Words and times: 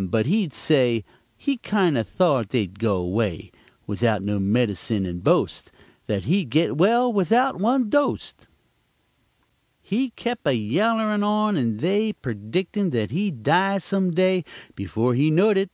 But 0.00 0.26
he'd 0.26 0.52
say 0.54 1.04
He 1.36 1.56
kindo' 1.56 2.04
thought 2.04 2.50
they'd 2.50 2.78
go 2.78 2.98
away 2.98 3.50
Without 3.84 4.22
no 4.22 4.38
medicin', 4.38 5.04
and 5.04 5.24
boast 5.24 5.72
That 6.06 6.22
he'd 6.22 6.50
git 6.50 6.76
well 6.76 7.12
without 7.12 7.58
one 7.58 7.90
doste. 7.90 8.46
He 9.82 10.10
kep' 10.10 10.46
a 10.46 10.52
yellerin' 10.54 11.24
on 11.24 11.56
and 11.56 11.80
they 11.80 12.12
Perdictin' 12.12 12.90
that 12.90 13.10
he'd 13.10 13.42
die 13.42 13.78
some 13.78 14.12
day 14.12 14.44
Before 14.76 15.14
he 15.14 15.32
knowed 15.32 15.56
it! 15.58 15.70